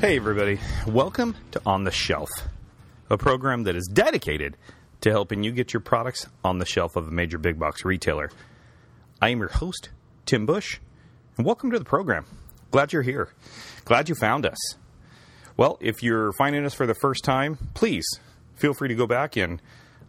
Hey, 0.00 0.16
everybody. 0.16 0.58
Welcome 0.86 1.36
to 1.50 1.60
On 1.66 1.84
the 1.84 1.90
Shelf, 1.90 2.30
a 3.10 3.18
program 3.18 3.64
that 3.64 3.76
is 3.76 3.86
dedicated 3.86 4.56
to 5.02 5.10
helping 5.10 5.42
you 5.42 5.52
get 5.52 5.74
your 5.74 5.82
products 5.82 6.26
on 6.42 6.56
the 6.56 6.64
shelf 6.64 6.96
of 6.96 7.06
a 7.06 7.10
major 7.10 7.36
big 7.36 7.58
box 7.58 7.84
retailer. 7.84 8.30
I 9.20 9.28
am 9.28 9.40
your 9.40 9.50
host, 9.50 9.90
Tim 10.24 10.46
Bush, 10.46 10.80
and 11.36 11.44
welcome 11.44 11.70
to 11.72 11.78
the 11.78 11.84
program. 11.84 12.24
Glad 12.70 12.94
you're 12.94 13.02
here. 13.02 13.34
Glad 13.84 14.08
you 14.08 14.14
found 14.14 14.46
us. 14.46 14.56
Well, 15.58 15.76
if 15.82 16.02
you're 16.02 16.32
finding 16.32 16.64
us 16.64 16.72
for 16.72 16.86
the 16.86 16.94
first 16.94 17.22
time, 17.22 17.58
please 17.74 18.06
feel 18.54 18.72
free 18.72 18.88
to 18.88 18.94
go 18.94 19.06
back 19.06 19.36
and 19.36 19.60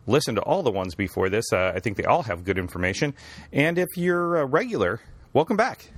listen 0.07 0.35
to 0.35 0.41
all 0.41 0.63
the 0.63 0.71
ones 0.71 0.95
before 0.95 1.27
this. 1.27 1.51
Uh, 1.51 1.73
I 1.75 1.81
think 1.81 1.97
they 1.97 2.05
all 2.05 2.23
have 2.23 2.45
good 2.45 2.57
information. 2.57 3.13
And 3.51 3.77
if 3.77 3.89
you're 3.97 4.37
a 4.37 4.45
regular, 4.45 5.01
welcome 5.33 5.57
back. 5.57 5.91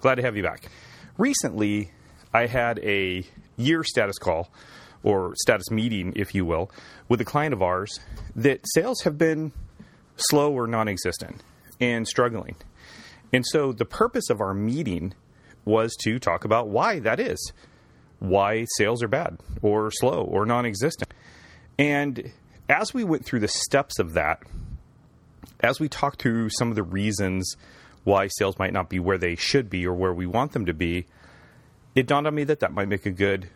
Glad 0.00 0.16
to 0.16 0.22
have 0.22 0.36
you 0.36 0.42
back. 0.42 0.64
Recently, 1.16 1.92
I 2.32 2.46
had 2.46 2.78
a 2.80 3.24
year 3.56 3.84
status 3.84 4.18
call 4.18 4.50
or 5.02 5.34
status 5.36 5.70
meeting, 5.70 6.12
if 6.16 6.34
you 6.34 6.44
will, 6.44 6.70
with 7.08 7.20
a 7.20 7.24
client 7.24 7.54
of 7.54 7.62
ours 7.62 7.98
that 8.36 8.60
sales 8.74 9.02
have 9.02 9.18
been 9.18 9.52
slow 10.16 10.52
or 10.52 10.66
non 10.66 10.88
existent 10.88 11.42
and 11.80 12.06
struggling. 12.06 12.56
And 13.32 13.46
so 13.46 13.72
the 13.72 13.84
purpose 13.84 14.28
of 14.30 14.40
our 14.40 14.54
meeting 14.54 15.14
was 15.64 15.94
to 16.02 16.18
talk 16.18 16.44
about 16.44 16.68
why 16.68 16.98
that 17.00 17.20
is, 17.20 17.52
why 18.18 18.66
sales 18.76 19.02
are 19.02 19.08
bad 19.08 19.38
or 19.62 19.90
slow 19.90 20.22
or 20.22 20.44
non 20.46 20.66
existent. 20.66 21.12
And 21.78 22.32
as 22.68 22.92
we 22.92 23.04
went 23.04 23.24
through 23.24 23.40
the 23.40 23.48
steps 23.48 23.98
of 23.98 24.12
that, 24.12 24.42
as 25.60 25.80
we 25.80 25.88
talked 25.88 26.22
through 26.22 26.50
some 26.50 26.68
of 26.70 26.76
the 26.76 26.82
reasons 26.82 27.56
why 28.04 28.28
sales 28.28 28.58
might 28.58 28.72
not 28.72 28.88
be 28.88 28.98
where 28.98 29.18
they 29.18 29.36
should 29.36 29.68
be 29.68 29.86
or 29.86 29.94
where 29.94 30.12
we 30.12 30.26
want 30.26 30.52
them 30.52 30.66
to 30.66 30.74
be, 30.74 31.06
it 31.94 32.06
dawned 32.06 32.26
on 32.26 32.34
me 32.34 32.44
that 32.44 32.60
that 32.60 32.72
might 32.72 32.88
make 32.88 33.06
a 33.06 33.10
good 33.10 33.48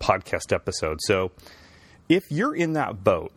podcast 0.00 0.52
episode. 0.52 0.98
So 1.02 1.32
if 2.08 2.24
you're 2.30 2.54
in 2.54 2.72
that 2.74 3.04
boat, 3.04 3.32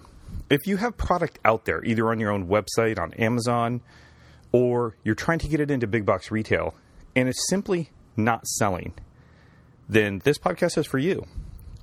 if 0.50 0.67
you 0.67 0.78
have 0.78 0.98
product 0.98 1.39
out 1.45 1.66
there, 1.66 1.84
either 1.84 2.09
on 2.09 2.20
your 2.20 2.31
own 2.31 2.48
website, 2.48 3.00
on 3.00 3.14
Amazon, 3.14 3.81
or 4.52 4.95
you're 5.03 5.16
trying 5.16 5.39
to 5.39 5.48
get 5.48 5.59
it 5.59 5.70
into 5.70 5.88
big 5.88 6.06
box 6.06 6.31
retail 6.31 6.73
and 7.16 7.30
it's 7.30 7.48
simply 7.50 7.89
not 8.16 8.45
selling, 8.48 8.94
then 9.88 10.22
this 10.23 10.38
podcast 10.38 10.78
is 10.78 10.86
for 10.86 10.98
you. 10.98 11.26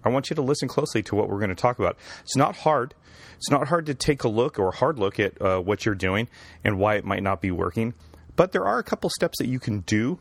I 0.05 0.09
want 0.09 0.31
you 0.31 0.37
to 0.37 0.43
listen 0.43 0.69
closely 0.69 1.03
to 1.05 1.15
what 1.15 1.29
we're 1.29 1.39
going 1.39 1.51
to 1.51 1.55
talk 1.55 1.79
about. 1.79 1.97
It's 2.23 2.37
not 2.37 2.57
hard. 2.57 2.95
It's 3.37 3.51
not 3.51 3.69
hard 3.69 3.87
to 3.87 3.95
take 3.95 4.25
a 4.25 4.29
look 4.29 4.59
or 4.59 4.69
a 4.69 4.77
hard 4.77 4.99
look 4.99 5.21
at 5.21 5.41
uh, 5.41 5.61
what 5.61 5.85
you're 5.85 5.95
doing 5.95 6.29
and 6.65 6.79
why 6.79 6.97
it 6.97 7.05
might 7.05 7.23
not 7.23 7.41
be 7.41 7.51
working. 7.51 7.95
But 8.35 8.53
there 8.53 8.65
are 8.65 8.79
a 8.79 8.83
couple 8.83 9.11
steps 9.11 9.39
that 9.39 9.47
you 9.47 9.61
can 9.61 9.81
do, 9.81 10.19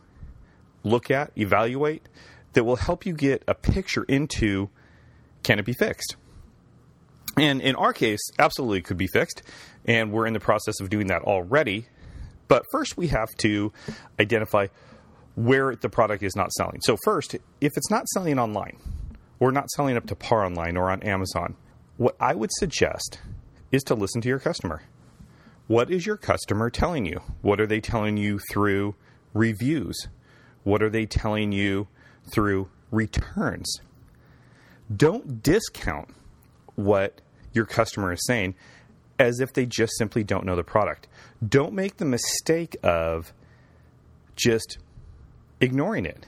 look 0.83 1.09
at, 1.09 1.31
evaluate 1.35 2.07
that 2.53 2.63
will 2.63 2.75
help 2.75 3.05
you 3.05 3.13
get 3.13 3.43
a 3.47 3.55
picture 3.55 4.03
into 4.03 4.69
can 5.43 5.59
it 5.59 5.65
be 5.65 5.73
fixed? 5.73 6.15
And 7.37 7.61
in 7.61 7.75
our 7.75 7.93
case, 7.93 8.19
absolutely 8.37 8.81
could 8.81 8.97
be 8.97 9.07
fixed. 9.07 9.41
And 9.85 10.11
we're 10.11 10.27
in 10.27 10.33
the 10.33 10.39
process 10.39 10.79
of 10.79 10.89
doing 10.89 11.07
that 11.07 11.21
already. 11.23 11.87
But 12.47 12.65
first, 12.71 12.97
we 12.97 13.07
have 13.07 13.29
to 13.37 13.71
identify 14.19 14.67
where 15.35 15.75
the 15.75 15.89
product 15.89 16.23
is 16.23 16.35
not 16.35 16.51
selling. 16.51 16.81
So, 16.81 16.97
first, 17.05 17.35
if 17.35 17.71
it's 17.75 17.89
not 17.89 18.07
selling 18.09 18.37
online 18.37 18.77
or 19.39 19.51
not 19.51 19.69
selling 19.71 19.95
up 19.95 20.05
to 20.07 20.15
par 20.15 20.45
online 20.45 20.75
or 20.75 20.91
on 20.91 21.01
Amazon, 21.03 21.55
what 21.97 22.15
I 22.19 22.35
would 22.35 22.51
suggest 22.53 23.19
is 23.71 23.83
to 23.83 23.95
listen 23.95 24.21
to 24.21 24.27
your 24.27 24.39
customer. 24.39 24.83
What 25.67 25.89
is 25.89 26.05
your 26.05 26.17
customer 26.17 26.69
telling 26.69 27.05
you? 27.05 27.21
What 27.41 27.61
are 27.61 27.67
they 27.67 27.79
telling 27.79 28.17
you 28.17 28.39
through 28.51 28.95
reviews? 29.33 30.07
What 30.63 30.83
are 30.83 30.89
they 30.89 31.05
telling 31.05 31.53
you 31.53 31.87
through 32.29 32.69
returns. 32.91 33.79
Don't 34.95 35.41
discount 35.41 36.09
what 36.75 37.21
your 37.53 37.65
customer 37.65 38.13
is 38.13 38.25
saying 38.25 38.55
as 39.19 39.39
if 39.39 39.53
they 39.53 39.65
just 39.65 39.93
simply 39.97 40.23
don't 40.23 40.45
know 40.45 40.55
the 40.55 40.63
product. 40.63 41.07
Don't 41.47 41.73
make 41.73 41.97
the 41.97 42.05
mistake 42.05 42.75
of 42.83 43.33
just 44.35 44.79
ignoring 45.59 46.05
it, 46.05 46.25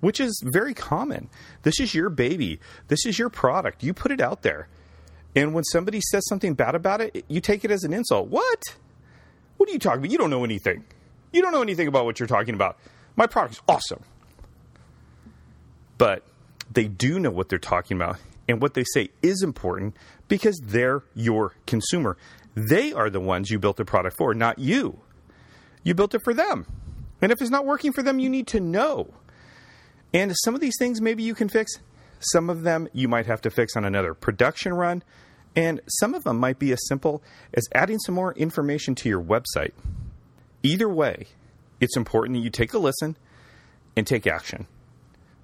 which 0.00 0.18
is 0.18 0.42
very 0.52 0.74
common. 0.74 1.28
This 1.62 1.78
is 1.78 1.94
your 1.94 2.08
baby, 2.08 2.58
this 2.88 3.04
is 3.06 3.18
your 3.18 3.28
product. 3.28 3.82
You 3.82 3.92
put 3.92 4.12
it 4.12 4.20
out 4.20 4.42
there. 4.42 4.68
And 5.34 5.54
when 5.54 5.64
somebody 5.64 6.00
says 6.00 6.26
something 6.26 6.54
bad 6.54 6.74
about 6.74 7.00
it, 7.00 7.24
you 7.28 7.40
take 7.40 7.64
it 7.64 7.70
as 7.70 7.84
an 7.84 7.92
insult. 7.92 8.28
What? 8.28 8.62
What 9.56 9.68
are 9.68 9.72
you 9.72 9.78
talking 9.78 10.00
about? 10.00 10.10
You 10.10 10.18
don't 10.18 10.30
know 10.30 10.44
anything. 10.44 10.84
You 11.32 11.40
don't 11.40 11.52
know 11.52 11.62
anything 11.62 11.88
about 11.88 12.04
what 12.04 12.20
you're 12.20 12.26
talking 12.26 12.54
about. 12.54 12.78
My 13.16 13.26
product's 13.26 13.60
awesome 13.68 14.02
but 16.02 16.24
they 16.68 16.88
do 16.88 17.20
know 17.20 17.30
what 17.30 17.48
they're 17.48 17.60
talking 17.60 17.96
about. 17.96 18.16
And 18.48 18.60
what 18.60 18.74
they 18.74 18.82
say 18.92 19.10
is 19.22 19.40
important 19.40 19.96
because 20.26 20.60
they're 20.60 21.04
your 21.14 21.54
consumer. 21.64 22.16
They 22.56 22.92
are 22.92 23.08
the 23.08 23.20
ones 23.20 23.52
you 23.52 23.60
built 23.60 23.76
the 23.76 23.84
product 23.84 24.16
for, 24.16 24.34
not 24.34 24.58
you. 24.58 24.98
You 25.84 25.94
built 25.94 26.12
it 26.16 26.22
for 26.24 26.34
them. 26.34 26.66
And 27.20 27.30
if 27.30 27.40
it's 27.40 27.52
not 27.52 27.64
working 27.64 27.92
for 27.92 28.02
them, 28.02 28.18
you 28.18 28.28
need 28.28 28.48
to 28.48 28.58
know. 28.58 29.14
And 30.12 30.34
some 30.42 30.56
of 30.56 30.60
these 30.60 30.74
things 30.76 31.00
maybe 31.00 31.22
you 31.22 31.36
can 31.36 31.48
fix. 31.48 31.78
Some 32.18 32.50
of 32.50 32.62
them 32.62 32.88
you 32.92 33.06
might 33.06 33.26
have 33.26 33.40
to 33.42 33.50
fix 33.50 33.76
on 33.76 33.84
another 33.84 34.12
production 34.12 34.74
run. 34.74 35.04
And 35.54 35.80
some 35.86 36.14
of 36.14 36.24
them 36.24 36.36
might 36.36 36.58
be 36.58 36.72
as 36.72 36.80
simple 36.88 37.22
as 37.54 37.68
adding 37.76 38.00
some 38.00 38.16
more 38.16 38.34
information 38.34 38.96
to 38.96 39.08
your 39.08 39.22
website. 39.22 39.70
Either 40.64 40.88
way, 40.88 41.28
it's 41.78 41.96
important 41.96 42.38
that 42.38 42.42
you 42.42 42.50
take 42.50 42.74
a 42.74 42.78
listen 42.78 43.16
and 43.94 44.04
take 44.04 44.26
action. 44.26 44.66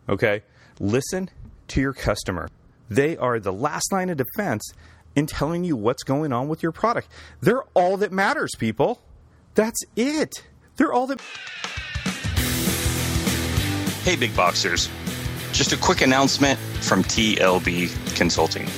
Okay? 0.09 0.43
Listen 0.81 1.31
to 1.69 1.81
your 1.81 1.93
customer. 1.93 2.49
They 2.89 3.17
are 3.17 3.39
the 3.39 3.53
last 3.53 3.93
line 3.93 4.09
of 4.11 4.17
defense 4.17 4.73
in 5.15 5.27
telling 5.27 5.65
you 5.65 5.77
what's 5.77 6.03
going 6.03 6.33
on 6.33 6.49
with 6.49 6.63
your 6.63 6.73
product. 6.73 7.09
They're 7.41 7.65
all 7.75 7.97
that 7.99 8.13
matters, 8.13 8.53
people. 8.59 9.03
That's 9.55 9.83
it. 9.97 10.45
They're 10.77 10.93
all 10.93 11.07
that. 11.09 11.21
Hey, 14.05 14.17
big 14.17 14.35
boxers. 14.35 14.89
Just 15.53 15.73
a 15.73 15.77
quick 15.77 16.01
announcement 16.03 16.59
from 16.81 17.03
TLB 17.03 18.17
Consulting. 18.17 18.69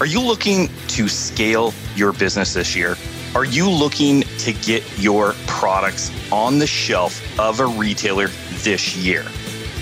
Are 0.00 0.06
you 0.06 0.20
looking 0.20 0.68
to 0.88 1.08
scale 1.08 1.72
your 1.96 2.12
business 2.12 2.54
this 2.54 2.76
year? 2.76 2.96
Are 3.34 3.44
you 3.44 3.70
looking 3.70 4.22
to 4.38 4.52
get 4.52 4.84
your 4.98 5.34
products 5.46 6.10
on 6.32 6.58
the 6.58 6.66
shelf 6.66 7.38
of 7.38 7.60
a 7.60 7.66
retailer 7.66 8.28
this 8.62 8.96
year? 8.96 9.24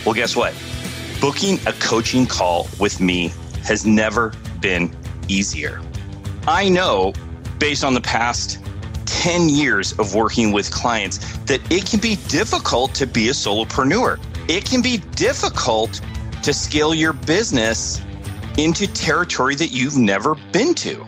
Well, 0.05 0.15
guess 0.15 0.37
what? 0.37 0.55
Booking 1.21 1.59
a 1.67 1.73
coaching 1.75 2.27
call 2.27 2.69
with 2.79 3.01
me 3.01 3.33
has 3.65 3.87
never 3.87 4.33
been 4.61 4.95
easier. 5.29 5.81
I 6.47 6.69
know, 6.69 7.13
based 7.59 7.85
on 7.85 7.95
the 7.95 8.01
past 8.01 8.59
10 9.07 9.49
years 9.49 9.93
of 9.99 10.15
working 10.15 10.53
with 10.53 10.71
clients, 10.71 11.19
that 11.47 11.61
it 11.73 11.87
can 11.87 12.01
be 12.01 12.17
difficult 12.29 12.95
to 12.95 13.07
be 13.07 13.29
a 13.29 13.33
solopreneur. 13.33 14.21
It 14.49 14.65
can 14.65 14.83
be 14.83 14.99
difficult 15.17 16.01
to 16.43 16.53
scale 16.53 16.95
your 16.95 17.13
business 17.13 18.01
into 18.59 18.87
territory 18.87 19.55
that 19.57 19.69
you've 19.69 19.97
never 19.97 20.35
been 20.53 20.75
to. 20.77 21.05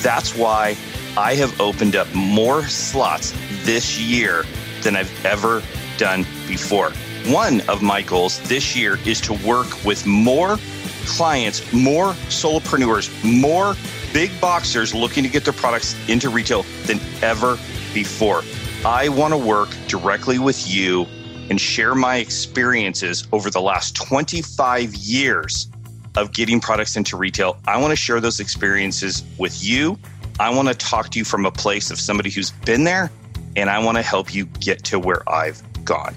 That's 0.00 0.34
why 0.34 0.76
I 1.16 1.34
have 1.34 1.60
opened 1.60 1.94
up 1.94 2.12
more 2.14 2.64
slots 2.64 3.32
this 3.64 4.00
year 4.00 4.44
than 4.82 4.96
I've 4.96 5.24
ever 5.24 5.62
done 5.98 6.26
before. 6.48 6.92
One 7.28 7.60
of 7.62 7.82
my 7.82 8.02
goals 8.02 8.38
this 8.48 8.76
year 8.76 9.00
is 9.04 9.20
to 9.22 9.32
work 9.32 9.84
with 9.84 10.06
more 10.06 10.58
clients, 11.06 11.72
more 11.72 12.12
solopreneurs, 12.28 13.10
more 13.24 13.74
big 14.12 14.30
boxers 14.40 14.94
looking 14.94 15.24
to 15.24 15.28
get 15.28 15.42
their 15.42 15.52
products 15.52 15.96
into 16.08 16.28
retail 16.30 16.62
than 16.84 17.00
ever 17.22 17.58
before. 17.92 18.44
I 18.84 19.08
want 19.08 19.34
to 19.34 19.38
work 19.38 19.70
directly 19.88 20.38
with 20.38 20.70
you 20.70 21.04
and 21.50 21.60
share 21.60 21.96
my 21.96 22.18
experiences 22.18 23.26
over 23.32 23.50
the 23.50 23.60
last 23.60 23.96
25 23.96 24.94
years 24.94 25.68
of 26.16 26.32
getting 26.32 26.60
products 26.60 26.96
into 26.96 27.16
retail. 27.16 27.58
I 27.66 27.76
want 27.80 27.90
to 27.90 27.96
share 27.96 28.20
those 28.20 28.38
experiences 28.38 29.24
with 29.36 29.64
you. 29.64 29.98
I 30.38 30.54
want 30.54 30.68
to 30.68 30.74
talk 30.74 31.10
to 31.10 31.18
you 31.18 31.24
from 31.24 31.44
a 31.44 31.50
place 31.50 31.90
of 31.90 31.98
somebody 31.98 32.30
who's 32.30 32.52
been 32.52 32.84
there, 32.84 33.10
and 33.56 33.68
I 33.68 33.84
want 33.84 33.96
to 33.96 34.02
help 34.02 34.32
you 34.32 34.46
get 34.46 34.84
to 34.84 35.00
where 35.00 35.28
I've 35.28 35.60
gone. 35.84 36.14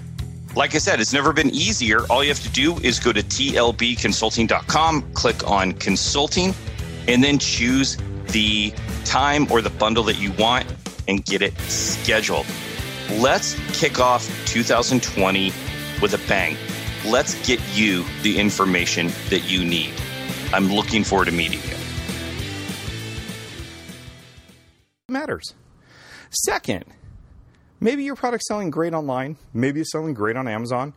Like 0.56 0.74
I 0.74 0.78
said, 0.78 1.00
it's 1.00 1.12
never 1.12 1.32
been 1.32 1.50
easier. 1.50 2.04
All 2.10 2.24
you 2.24 2.28
have 2.30 2.42
to 2.42 2.48
do 2.48 2.76
is 2.78 2.98
go 2.98 3.12
to 3.12 3.22
tlbconsulting.com, 3.22 5.12
click 5.12 5.48
on 5.48 5.72
consulting, 5.74 6.54
and 7.06 7.22
then 7.22 7.38
choose 7.38 7.96
the 8.28 8.74
time 9.04 9.50
or 9.50 9.62
the 9.62 9.70
bundle 9.70 10.02
that 10.04 10.18
you 10.18 10.32
want 10.32 10.66
and 11.06 11.24
get 11.24 11.40
it 11.42 11.56
scheduled. 11.60 12.46
Let's 13.12 13.56
kick 13.72 14.00
off 14.00 14.26
2020 14.46 15.52
with 16.02 16.14
a 16.14 16.28
bang. 16.28 16.56
Let's 17.04 17.34
get 17.46 17.60
you 17.72 18.04
the 18.22 18.38
information 18.38 19.08
that 19.30 19.44
you 19.48 19.64
need. 19.64 19.92
I'm 20.52 20.68
looking 20.68 21.04
forward 21.04 21.26
to 21.26 21.32
meeting 21.32 21.60
you. 21.62 21.76
Matters. 25.08 25.54
Second, 26.30 26.84
Maybe 27.80 28.04
your 28.04 28.14
product's 28.16 28.46
selling 28.46 28.70
great 28.70 28.92
online. 28.92 29.38
Maybe 29.54 29.80
it's 29.80 29.92
selling 29.92 30.14
great 30.14 30.36
on 30.36 30.46
Amazon. 30.46 30.92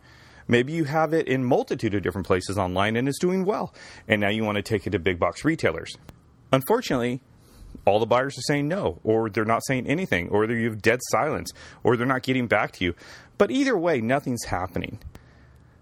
Maybe 0.46 0.72
you 0.72 0.84
have 0.84 1.14
it 1.14 1.26
in 1.26 1.42
multitude 1.42 1.94
of 1.94 2.02
different 2.02 2.26
places 2.26 2.58
online 2.58 2.96
and 2.96 3.08
it's 3.08 3.18
doing 3.18 3.46
well, 3.46 3.74
and 4.06 4.20
now 4.20 4.28
you 4.28 4.44
want 4.44 4.56
to 4.56 4.62
take 4.62 4.86
it 4.86 4.90
to 4.90 4.98
big 4.98 5.18
box 5.18 5.44
retailers. 5.44 5.96
Unfortunately, 6.52 7.22
all 7.86 7.98
the 7.98 8.06
buyers 8.06 8.36
are 8.38 8.42
saying 8.42 8.68
no, 8.68 9.00
or 9.02 9.30
they're 9.30 9.44
not 9.44 9.64
saying 9.66 9.86
anything, 9.86 10.28
or 10.28 10.44
you 10.44 10.68
have 10.68 10.82
dead 10.82 11.00
silence, 11.04 11.52
or 11.82 11.96
they're 11.96 12.06
not 12.06 12.22
getting 12.22 12.46
back 12.46 12.72
to 12.72 12.84
you. 12.84 12.94
But 13.38 13.50
either 13.50 13.76
way, 13.76 14.00
nothing's 14.00 14.44
happening. 14.44 14.98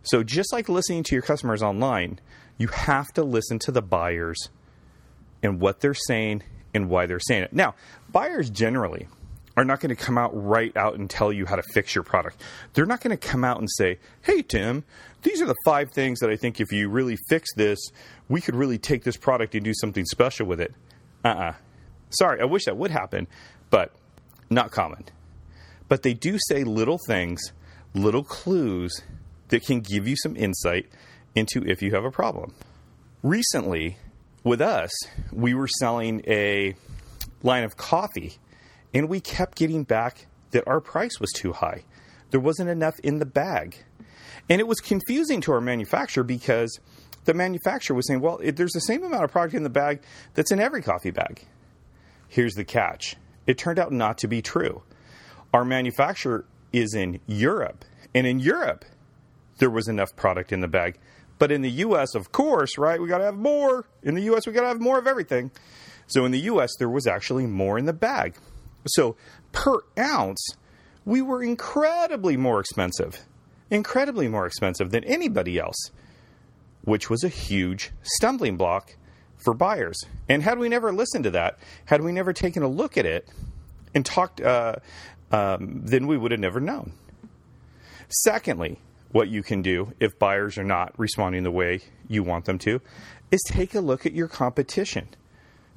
So 0.05 0.23
just 0.23 0.53
like 0.53 0.69
listening 0.69 1.03
to 1.05 1.15
your 1.15 1.23
customers 1.23 1.63
online, 1.63 2.21
you 2.57 2.69
have 2.69 3.09
to 3.15 3.25
listen 3.25 3.59
to 3.61 3.73
the 3.73 3.83
buyers 3.83 4.49
and 5.43 5.61
what 5.61 5.81
they're 5.81 5.95
saying 5.95 6.43
and 6.73 6.89
why 6.89 7.07
they're 7.07 7.21
saying 7.21 7.43
it. 7.43 7.53
Now, 7.53 7.75
buyers 8.11 8.49
generally 8.49 9.09
are 9.57 9.65
not 9.65 9.81
going 9.81 9.95
to 9.95 9.97
come 9.97 10.17
out 10.17 10.31
right 10.33 10.75
out 10.77 10.95
and 10.95 11.09
tell 11.11 11.33
you 11.33 11.47
how 11.47 11.57
to 11.57 11.63
fix 11.75 11.95
your 11.95 12.05
product. 12.05 12.43
They're 12.73 12.87
not 12.87 13.01
going 13.01 13.17
to 13.17 13.29
come 13.29 13.45
out 13.45 13.59
and 13.59 13.69
say, 13.71 13.99
"Hey 14.23 14.43
Tim, 14.43 14.85
these 15.23 15.43
are 15.43 15.47
the 15.47 15.57
five 15.65 15.91
things 15.93 16.21
that 16.21 16.31
I 16.31 16.37
think 16.37 16.61
if 16.61 16.73
you 16.73 16.89
really 16.89 17.17
fix 17.29 17.53
this, 17.55 17.79
we 18.29 18.41
could 18.41 18.55
really 18.55 18.79
take 18.79 19.05
this 19.05 19.17
product 19.17 19.55
and 19.55 19.65
do 19.65 19.75
something 19.75 20.05
special 20.05 20.47
with 20.47 20.61
it." 20.61 20.75
Uh-uh. 21.25 21.55
Sorry, 22.11 22.41
I 22.41 22.45
wish 22.45 22.65
that 22.67 22.77
would 22.77 22.91
happen, 22.91 23.27
but 23.71 23.93
not 24.51 24.71
common. 24.71 25.05
But 25.89 26.03
they 26.03 26.15
do 26.15 26.39
say 26.49 26.65
little 26.65 26.99
things, 27.07 27.41
little 27.95 28.25
clues 28.25 29.03
that 29.49 29.65
can 29.65 29.81
give 29.81 30.09
you 30.09 30.17
some 30.17 30.37
insight 30.37 30.87
into 31.35 31.63
if 31.67 31.83
you 31.83 31.95
have 31.95 32.05
a 32.05 32.11
problem. 32.11 32.55
Recently, 33.23 33.99
with 34.45 34.61
us, 34.61 34.91
we 35.31 35.55
were 35.55 35.69
selling 35.69 36.23
a 36.27 36.75
line 37.43 37.65
of 37.65 37.77
coffee 37.77 38.39
and 38.95 39.09
we 39.09 39.21
kept 39.21 39.57
getting 39.57 39.85
back 39.85 40.27
that 40.51 40.67
our 40.67 40.81
price 40.81 41.21
was 41.21 41.33
too 41.33 41.53
high. 41.53 41.85
There 42.31 42.41
wasn't 42.41 42.71
enough 42.71 42.99
in 43.01 43.19
the 43.19 43.27
bag. 43.27 43.85
And 44.49 44.61
it 44.61 44.67
was 44.67 44.81
confusing 44.81 45.41
to 45.43 45.53
our 45.53 45.61
manufacturer 45.61 46.25
because 46.25 46.81
the 47.25 47.35
manufacturer 47.35 47.97
was 47.97 48.07
saying, 48.07 48.21
well, 48.21 48.39
it, 48.39 48.57
there's 48.57 48.73
the 48.73 48.81
same 48.81 49.03
amount 49.03 49.25
of 49.25 49.31
product 49.31 49.55
in 49.55 49.63
the 49.63 49.71
bag 49.71 50.03
that's 50.35 50.51
in 50.51 50.61
every 50.61 50.83
coffee 50.83 51.11
bag. 51.11 51.45
Here's 52.29 52.55
the 52.55 52.65
catch 52.65 53.17
it 53.47 53.59
turned 53.59 53.79
out 53.79 53.93
not 53.93 54.19
to 54.19 54.29
be 54.29 54.41
true. 54.41 54.83
Our 55.53 55.65
manufacturer 55.65 56.45
is 56.73 56.95
in 56.95 57.21
Europe, 57.27 57.85
and 58.15 58.27
in 58.27 58.39
Europe, 58.39 58.85
there 59.59 59.71
was 59.71 59.89
enough 59.89 60.15
product 60.17 60.53
in 60.53 60.61
the 60.61 60.69
bag. 60.69 60.99
But 61.39 61.53
in 61.53 61.63
the 61.63 61.71
US, 61.71 62.15
of 62.15 62.33
course, 62.33 62.79
right, 62.79 63.01
we 63.01 63.09
got 63.09 63.19
to 63.19 63.25
have 63.25 63.37
more. 63.37 63.87
In 64.03 64.15
the 64.15 64.23
US, 64.33 64.47
we 64.47 64.53
got 64.53 64.63
to 64.63 64.69
have 64.69 64.81
more 64.81 64.99
of 64.99 65.07
everything. 65.07 65.51
So 66.07 66.25
in 66.25 66.33
the 66.33 66.41
US, 66.41 66.71
there 66.79 66.89
was 66.89 67.07
actually 67.07 67.47
more 67.47 67.79
in 67.79 67.85
the 67.85 67.93
bag. 67.93 68.37
So 68.87 69.17
per 69.53 69.81
ounce, 69.99 70.57
we 71.05 71.23
were 71.23 71.43
incredibly 71.43 72.37
more 72.37 72.61
expensive, 72.61 73.27
incredibly 73.71 74.29
more 74.29 74.47
expensive 74.47 74.91
than 74.91 75.05
anybody 75.05 75.59
else, 75.59 75.91
which 76.83 77.11
was 77.11 77.25
a 77.25 77.29
huge 77.29 77.91
stumbling 78.03 78.57
block 78.57 78.97
for 79.37 79.55
buyers. 79.55 80.01
And 80.29 80.43
had 80.43 80.59
we 80.59 80.69
never 80.69 80.93
listened 80.93 81.25
to 81.25 81.31
that, 81.33 81.59
had 81.87 82.03
we 82.03 82.13
never 82.13 82.33
taken 82.33 82.63
a 82.63 82.69
look 82.69 82.97
at 82.97 83.07
it 83.07 83.29
and 83.95 84.05
talked, 84.05 84.41
uh, 84.41 84.77
um, 85.31 85.83
then 85.85 86.07
we 86.07 86.17
would 86.17 86.31
have 86.31 86.41
never 86.41 86.61
known. 86.61 86.93
Secondly, 88.09 88.79
what 89.11 89.29
you 89.29 89.43
can 89.43 89.63
do 89.63 89.93
if 90.01 90.19
buyers 90.19 90.59
are 90.59 90.65
not 90.65 90.99
responding 90.99 91.43
the 91.43 91.51
way 91.51 91.81
you 92.09 92.23
want 92.23 92.45
them 92.45 92.59
to 92.59 92.81
is 93.31 93.43
take 93.47 93.75
a 93.75 93.81
look 93.81 94.07
at 94.07 94.13
your 94.13 94.29
competition 94.29 95.09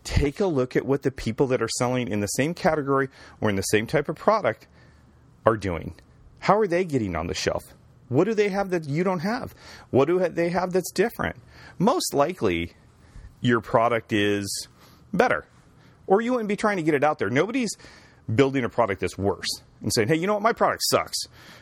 take 0.06 0.40
a 0.40 0.46
look 0.46 0.76
at 0.76 0.86
what 0.86 1.02
the 1.02 1.12
people 1.12 1.48
that 1.48 1.62
are 1.62 1.70
selling 1.78 2.08
in 2.08 2.22
the 2.22 2.28
same 2.28 2.54
category 2.54 3.10
or 3.42 3.50
in 3.50 3.58
the 3.58 3.64
same 3.64 3.88
type 3.88 4.08
of 4.08 4.16
product 4.16 4.68
are 5.46 5.58
doing. 5.58 5.96
How 6.40 6.58
are 6.58 6.68
they 6.68 6.86
getting 6.86 7.16
on 7.16 7.28
the 7.28 7.34
shelf? 7.34 7.64
What 8.08 8.26
do 8.26 8.34
they 8.34 8.50
have 8.50 8.70
that 8.70 8.88
you 8.88 9.04
don't 9.04 9.20
have? 9.20 9.54
What 9.90 10.06
do 10.06 10.20
they 10.30 10.50
have 10.50 10.72
that's 10.72 10.92
different? 10.92 11.38
Most 11.80 12.14
likely, 12.14 12.74
your 13.42 13.62
product 13.62 14.14
is 14.14 14.68
better, 15.12 15.46
or 16.08 16.22
you 16.22 16.32
wouldn't 16.32 16.50
be 16.50 16.56
trying 16.56 16.78
to 16.78 16.84
get 16.84 16.94
it 16.94 17.04
out 17.04 17.20
there. 17.20 17.30
Nobody's 17.30 17.76
building 18.34 18.64
a 18.64 18.70
product 18.70 19.02
that's 19.02 19.18
worse 19.18 19.48
and 19.82 19.92
saying, 19.94 20.08
hey, 20.08 20.16
you 20.16 20.28
know 20.28 20.34
what, 20.34 20.42
my 20.42 20.54
product 20.54 20.84
sucks, 20.86 21.18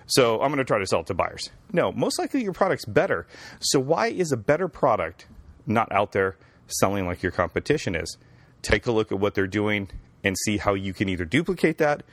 so 0.05 0.41
I'm 0.41 0.49
going 0.49 0.57
to 0.57 0.63
try 0.63 0.79
to 0.79 0.87
sell 0.87 1.01
it 1.01 1.07
to 1.07 1.13
buyers. 1.13 1.49
No, 1.71 1.91
most 1.91 2.19
likely 2.19 2.43
your 2.43 2.53
product's 2.53 2.85
better. 2.85 3.25
So, 3.59 3.79
why 3.79 4.07
is 4.07 4.31
a 4.31 4.37
better 4.37 4.67
product 4.67 5.27
not 5.65 5.91
out 5.91 6.11
there 6.11 6.37
selling 6.67 7.05
like 7.05 7.23
your 7.23 7.31
competition 7.31 7.95
is? 7.95 8.17
Take 8.63 8.87
a 8.87 8.91
look 8.91 9.11
at 9.11 9.19
what 9.19 9.35
they're 9.35 9.45
doing 9.47 9.89
and 10.23 10.35
see 10.45 10.57
how 10.57 10.73
you 10.73 10.93
can 10.93 11.09
either 11.09 11.25
duplicate 11.25 11.77
that 11.77 12.03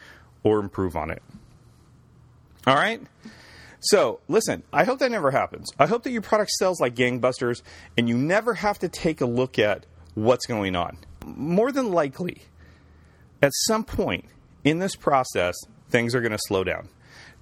or 0.42 0.58
improve 0.58 0.96
on 0.96 1.10
it. 1.10 1.22
All 2.66 2.74
right? 2.74 3.00
So, 3.80 4.20
listen, 4.28 4.62
I 4.72 4.84
hope 4.84 4.98
that 4.98 5.10
never 5.10 5.30
happens. 5.30 5.70
I 5.78 5.86
hope 5.86 6.02
that 6.02 6.10
your 6.10 6.20
product 6.20 6.50
sells 6.50 6.80
like 6.80 6.94
gangbusters 6.94 7.62
and 7.96 8.08
you 8.08 8.18
never 8.18 8.52
have 8.54 8.78
to 8.80 8.88
take 8.88 9.22
a 9.22 9.26
look 9.26 9.58
at 9.58 9.86
what's 10.14 10.44
going 10.44 10.76
on. 10.76 10.98
More 11.24 11.72
than 11.72 11.90
likely, 11.90 12.42
at 13.40 13.52
some 13.66 13.84
point 13.84 14.26
in 14.64 14.80
this 14.80 14.96
process, 14.96 15.56
things 15.88 16.14
are 16.14 16.20
going 16.20 16.32
to 16.32 16.38
slow 16.46 16.62
down. 16.62 16.88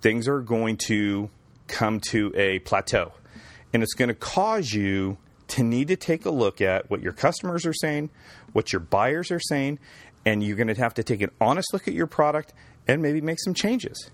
Things 0.01 0.29
are 0.29 0.41
going 0.41 0.77
to 0.87 1.29
come 1.67 2.01
to 2.11 2.33
a 2.37 2.61
plateau. 2.61 3.13
And 3.73 3.83
it's 3.83 3.95
going 3.95 4.09
to 4.09 4.15
cause 4.15 4.73
you 4.73 5.19
to 5.49 5.63
need 5.63 5.89
to 5.89 5.97
take 5.97 6.25
a 6.25 6.31
look 6.31 6.61
at 6.61 6.91
what 6.91 7.03
your 7.03 7.13
customers 7.13 7.67
are 7.67 7.73
saying, 7.73 8.11
what 8.53 8.73
your 8.73 8.81
buyers 8.81 9.31
are 9.31 9.41
saying, 9.41 9.79
and 10.25 10.43
you're 10.43 10.57
going 10.57 10.69
to 10.69 10.75
have 10.75 10.95
to 10.95 11.03
take 11.03 11.21
an 11.21 11.31
honest 11.41 11.73
look 11.73 11.89
at 11.89 11.95
your 11.95 12.07
product 12.07 12.53
and 12.87 13.03
maybe 13.03 13.21
make 13.21 13.41
some 13.41 13.55
changes. 13.55 14.11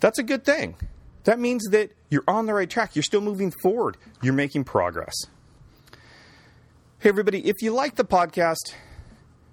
That's 0.00 0.18
a 0.18 0.22
good 0.22 0.44
thing. 0.44 0.76
That 1.24 1.38
means 1.38 1.64
that 1.70 1.92
you're 2.10 2.24
on 2.28 2.46
the 2.46 2.54
right 2.54 2.68
track. 2.68 2.94
You're 2.94 3.02
still 3.02 3.20
moving 3.20 3.52
forward. 3.62 3.96
You're 4.22 4.34
making 4.34 4.64
progress. 4.64 5.14
Hey, 6.98 7.08
everybody, 7.08 7.48
if 7.48 7.56
you 7.60 7.72
like 7.72 7.96
the 7.96 8.04
podcast, 8.04 8.74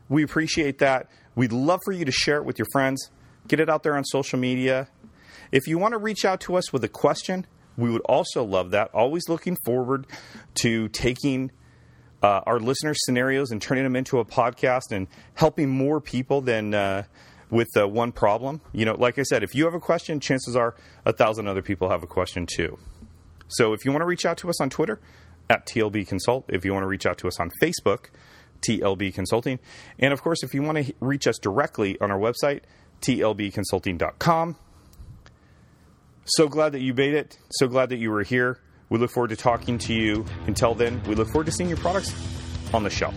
we 0.09 0.23
appreciate 0.23 0.79
that. 0.79 1.09
We'd 1.35 1.53
love 1.53 1.79
for 1.85 1.93
you 1.93 2.03
to 2.03 2.11
share 2.11 2.37
it 2.37 2.45
with 2.45 2.59
your 2.59 2.67
friends, 2.73 3.09
get 3.47 3.59
it 3.59 3.69
out 3.69 3.83
there 3.83 3.95
on 3.95 4.03
social 4.03 4.37
media. 4.37 4.89
If 5.51 5.67
you 5.67 5.77
want 5.77 5.93
to 5.93 5.97
reach 5.97 6.25
out 6.25 6.41
to 6.41 6.55
us 6.55 6.73
with 6.73 6.83
a 6.83 6.89
question, 6.89 7.45
we 7.81 7.89
would 7.89 8.01
also 8.01 8.43
love 8.43 8.71
that. 8.71 8.91
Always 8.93 9.27
looking 9.27 9.57
forward 9.65 10.07
to 10.55 10.87
taking 10.89 11.51
uh, 12.21 12.41
our 12.45 12.59
listener 12.59 12.93
scenarios 12.95 13.51
and 13.51 13.61
turning 13.61 13.83
them 13.83 13.95
into 13.95 14.19
a 14.19 14.25
podcast 14.25 14.91
and 14.91 15.07
helping 15.33 15.69
more 15.69 15.99
people 15.99 16.41
than 16.41 16.73
uh, 16.73 17.03
with 17.49 17.69
uh, 17.75 17.87
one 17.87 18.11
problem. 18.11 18.61
You 18.71 18.85
know, 18.85 18.95
like 18.95 19.17
I 19.17 19.23
said, 19.23 19.43
if 19.43 19.55
you 19.55 19.65
have 19.65 19.73
a 19.73 19.79
question, 19.79 20.19
chances 20.19 20.55
are 20.55 20.75
a 21.05 21.13
thousand 21.13 21.47
other 21.47 21.61
people 21.61 21.89
have 21.89 22.03
a 22.03 22.07
question 22.07 22.45
too. 22.45 22.77
So 23.47 23.73
if 23.73 23.83
you 23.83 23.91
want 23.91 24.01
to 24.01 24.05
reach 24.05 24.25
out 24.25 24.37
to 24.37 24.49
us 24.49 24.61
on 24.61 24.69
Twitter 24.69 25.01
at 25.49 25.65
TLB 25.65 26.07
Consult, 26.07 26.45
if 26.47 26.63
you 26.63 26.73
want 26.73 26.83
to 26.83 26.87
reach 26.87 27.05
out 27.05 27.17
to 27.19 27.27
us 27.27 27.39
on 27.39 27.49
Facebook, 27.61 28.05
TLB 28.61 29.13
Consulting, 29.13 29.59
and 29.99 30.13
of 30.13 30.21
course, 30.21 30.43
if 30.43 30.53
you 30.53 30.61
want 30.61 30.85
to 30.85 30.93
reach 30.99 31.27
us 31.27 31.37
directly 31.39 31.99
on 31.99 32.11
our 32.11 32.19
website, 32.19 32.61
tlbconsulting.com. 33.01 34.55
So 36.25 36.47
glad 36.47 36.73
that 36.73 36.81
you 36.81 36.93
made 36.93 37.13
it. 37.13 37.37
So 37.51 37.67
glad 37.67 37.89
that 37.89 37.97
you 37.97 38.11
were 38.11 38.23
here. 38.23 38.59
We 38.89 38.99
look 38.99 39.11
forward 39.11 39.29
to 39.29 39.35
talking 39.35 39.77
to 39.79 39.93
you. 39.93 40.25
Until 40.47 40.75
then, 40.75 41.01
we 41.03 41.15
look 41.15 41.29
forward 41.29 41.45
to 41.45 41.51
seeing 41.51 41.69
your 41.69 41.79
products 41.79 42.13
on 42.73 42.83
the 42.83 42.89
shelf. 42.89 43.15